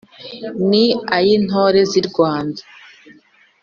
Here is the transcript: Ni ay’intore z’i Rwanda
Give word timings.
Ni 0.69 0.85
ay’intore 1.15 1.79
z’i 1.91 2.01
Rwanda 2.09 2.61